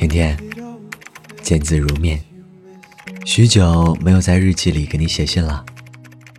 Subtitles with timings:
[0.00, 0.34] 甜甜，
[1.42, 2.18] 见字如面。
[3.26, 5.62] 许久没有在日记里给你写信了，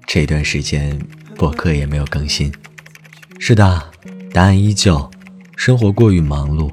[0.07, 0.99] 这段时间
[1.35, 2.51] 博客也没有更新。
[3.37, 3.91] 是的，
[4.33, 5.07] 答案依旧，
[5.55, 6.71] 生活过于忙碌，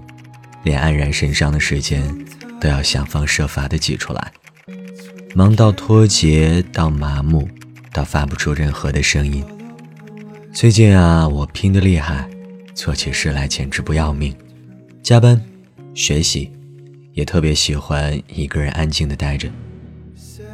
[0.63, 2.03] 连黯然神伤的时间
[2.59, 4.33] 都要想方设法的挤出来，
[5.35, 7.47] 忙到脱节，到麻木，
[7.93, 9.45] 到发不出任何的声音。
[10.55, 12.27] 最近啊，我拼得厉害，
[12.75, 14.35] 做起事来简直不要命，
[15.03, 15.39] 加班，
[15.93, 16.51] 学习。
[17.19, 19.51] 也特别喜欢一个人安静的待着，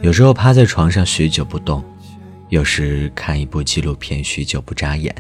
[0.01, 1.85] 有时候趴在床上许久不动，
[2.49, 5.15] 有时看一部纪录片许久不眨眼，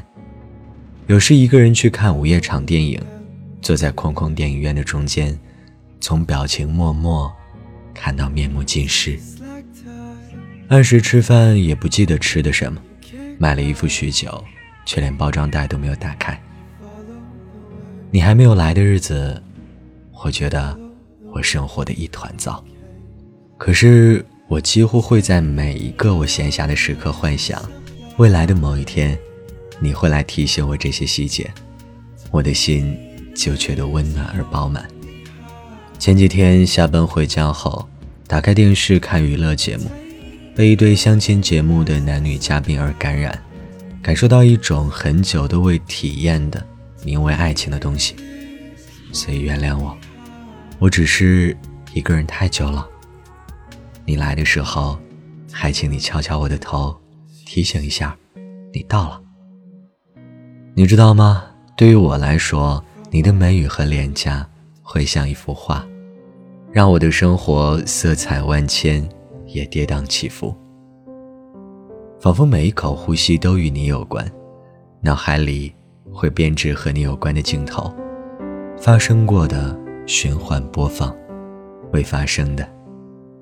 [1.06, 2.98] 有时一个人去看午夜场电影，
[3.60, 5.38] 坐在空空电影院的中间，
[6.00, 7.30] 从表情默默
[7.92, 9.20] 看到面目尽失。
[10.68, 12.80] 按时吃饭也不记得吃的什么，
[13.36, 14.42] 买了一副许久，
[14.86, 16.42] 却连包装袋都没有打开。
[18.10, 19.42] 你还没有来的日子，
[20.24, 20.83] 我觉得。
[21.34, 22.64] 我生活的一团糟，
[23.58, 27.60] 可是我几乎会在每一个我闲暇的时刻幻想，
[28.18, 29.18] 未来的某一天，
[29.80, 31.52] 你会来提醒我这些细节，
[32.30, 32.96] 我的心
[33.34, 34.88] 就觉得温暖而饱满。
[35.98, 37.84] 前几天下班回家后，
[38.28, 39.90] 打开电视看娱乐节目，
[40.54, 43.36] 被一对相亲节目的男女嘉宾而感染，
[44.00, 46.64] 感受到一种很久都未体验的
[47.02, 48.14] 名为爱情的东西，
[49.12, 49.96] 所以原谅我。
[50.78, 51.56] 我只是
[51.92, 52.86] 一个人太久了。
[54.04, 54.98] 你来的时候，
[55.50, 56.94] 还请你敲敲我的头，
[57.46, 58.16] 提醒一下，
[58.72, 59.20] 你到了。
[60.74, 61.44] 你知道吗？
[61.76, 64.46] 对于我来说，你的美语和廉价
[64.82, 65.86] 会像一幅画，
[66.70, 69.08] 让我的生活色彩万千，
[69.46, 70.54] 也跌宕起伏。
[72.20, 74.28] 仿佛每一口呼吸都与你有关，
[75.00, 75.72] 脑海里
[76.12, 77.94] 会编织和你有关的镜头，
[78.76, 79.83] 发生过的。
[80.06, 81.16] 循环播放，
[81.92, 82.68] 未发生的，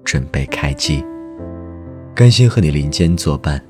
[0.05, 1.05] 准备开机。
[2.14, 3.60] 甘心和你林间作伴，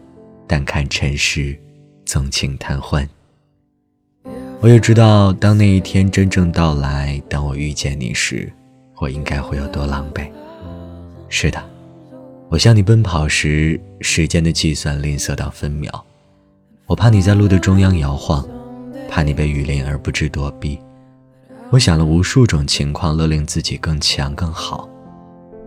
[0.46, 1.58] 但看尘世，
[2.04, 3.08] 纵情贪欢。
[4.60, 8.52] 我也知道，当那一天真正到来，当我遇见你时，
[9.00, 10.28] 我应该会有多狼狈。
[11.30, 11.62] 是的，
[12.50, 16.04] 我向你奔跑时，时间的计算吝啬到分秒。
[16.84, 18.46] 我怕你在路的中央摇晃，
[19.08, 20.78] 怕你被雨淋而不知躲避。
[21.72, 24.86] 我想了无数种情况，勒令自己更强更好，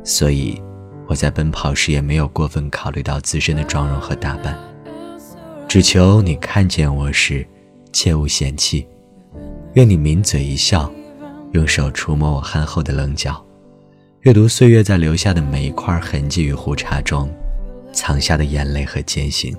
[0.04, 0.62] 所以
[1.08, 4.56] 我在奔跑时也没有过分考虑到自身的妆容和打扮，
[5.68, 7.44] 只求你看见我时，
[7.92, 8.88] 切勿嫌弃。
[9.74, 10.92] 愿你抿嘴一笑，
[11.54, 13.44] 用手触摸我憨厚的棱角，
[14.22, 17.28] 阅读岁月在留下的每一块痕迹与胡茬中，
[17.92, 19.58] 藏下的眼泪和艰辛。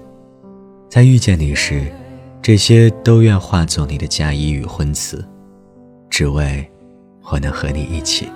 [0.88, 1.92] 在遇见你时，
[2.40, 5.26] 这些都愿化作你的嫁衣与婚词。
[6.08, 6.68] 只为
[7.30, 8.28] 我能和你一起。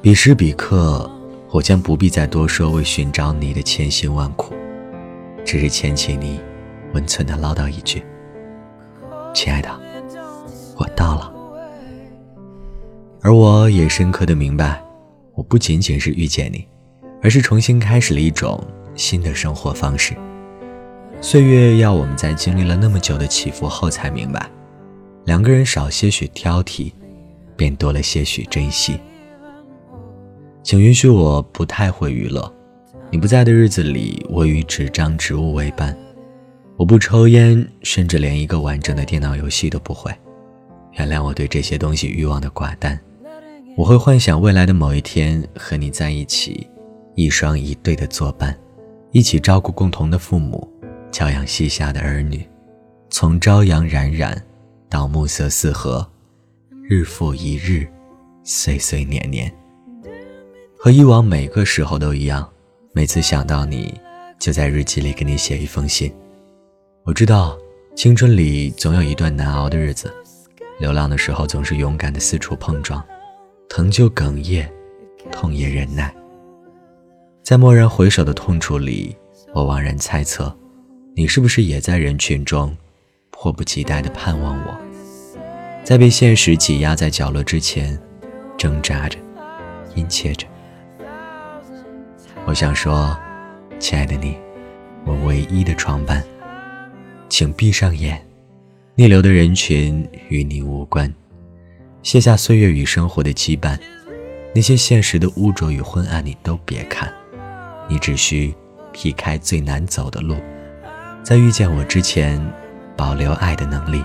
[0.00, 1.10] 彼时彼刻，
[1.50, 4.54] 我将不必再多说为寻找你的千辛万苦，
[5.44, 6.40] 只是牵起你，
[6.94, 8.02] 温存的唠叨一句
[9.34, 9.68] ：“亲爱的，
[10.76, 11.32] 我到了。”
[13.20, 14.80] 而我也深刻的明白，
[15.34, 16.66] 我不仅仅是遇见你，
[17.20, 20.14] 而是重新开始了一种新的生活方式。
[21.20, 24.48] 岁月要我们在经历了那么久的起伏后，才明白。
[25.28, 26.90] 两个人少些许挑剔，
[27.54, 28.98] 便多了些许珍惜。
[30.62, 32.50] 请允许我不太会娱乐，
[33.10, 35.94] 你不在的日子里，我与纸张植物为伴。
[36.78, 40.10] 我不抽烟，甚至连一个完整的电脑游戏都不会。
[40.92, 42.98] 原谅我对这些东西欲望的寡淡。
[43.76, 46.66] 我会幻想未来的某一天和你在一起，
[47.16, 48.58] 一双一对的作伴，
[49.12, 50.66] 一起照顾共同的父母，
[51.10, 52.42] 教养膝下的儿女，
[53.10, 54.42] 从朝阳冉冉。
[54.90, 56.06] 到暮色四合，
[56.82, 57.86] 日复一日，
[58.42, 59.52] 岁岁年年，
[60.78, 62.48] 和以往每个时候都一样。
[62.94, 63.94] 每次想到你，
[64.38, 66.12] 就在日记里给你写一封信。
[67.04, 67.56] 我知道，
[67.94, 70.12] 青春里总有一段难熬的日子，
[70.80, 73.04] 流浪的时候总是勇敢的四处碰撞，
[73.68, 74.66] 疼就哽咽，
[75.30, 76.12] 痛也忍耐。
[77.42, 79.14] 在蓦然回首的痛楚里，
[79.52, 80.52] 我惘然猜测，
[81.14, 82.74] 你是不是也在人群中？
[83.40, 84.76] 迫不及待地盼望我，
[85.84, 87.96] 在被现实挤压在角落之前，
[88.56, 89.16] 挣扎着，
[89.94, 90.44] 殷切着。
[92.44, 93.16] 我想说，
[93.78, 94.36] 亲爱的你，
[95.04, 96.20] 我唯一的床伴，
[97.28, 98.20] 请闭上眼。
[98.96, 101.14] 逆流的人群与你无关，
[102.02, 103.78] 卸下岁月与生活的羁绊，
[104.52, 107.08] 那些现实的污浊与昏暗你都别看，
[107.88, 108.52] 你只需
[108.92, 110.34] 劈开最难走的路，
[111.22, 112.44] 在遇见我之前。
[112.98, 114.04] 保留爱的能力，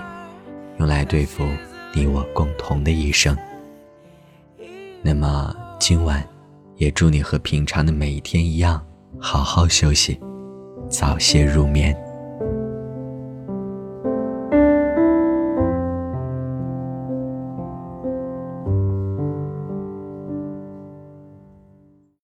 [0.78, 1.44] 用来对付
[1.92, 3.36] 你我共同的一生。
[5.02, 6.24] 那么今晚，
[6.76, 8.80] 也祝你和平常的每一天一样，
[9.18, 10.20] 好好休息，
[10.88, 11.92] 早些入眠。